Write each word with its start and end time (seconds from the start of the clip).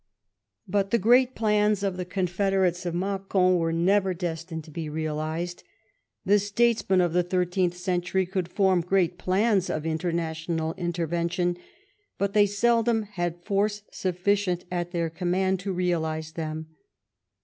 But 0.67 0.89
the 0.89 0.97
great 0.97 1.35
plans 1.35 1.83
of 1.83 1.95
the 1.95 2.05
confederates 2.05 2.87
of 2.87 2.95
Macon 2.95 3.57
were 3.59 3.71
never 3.71 4.15
destined 4.15 4.63
to 4.63 4.71
be 4.71 4.89
realised. 4.89 5.63
The 6.25 6.39
statesmen 6.39 7.01
of 7.01 7.13
the 7.13 7.21
thirteenth 7.21 7.77
century 7.77 8.25
could 8.25 8.47
form 8.47 8.81
great 8.81 9.19
plans 9.19 9.69
of 9.69 9.85
international 9.85 10.71
inter 10.71 11.05
vention, 11.07 11.55
but 12.17 12.33
they 12.33 12.47
seldom 12.47 13.03
had 13.03 13.43
force 13.45 13.83
sufficient 13.91 14.65
at 14.71 14.89
their 14.89 15.11
command 15.11 15.59
to 15.59 15.71
realise 15.71 16.31
them. 16.31 16.69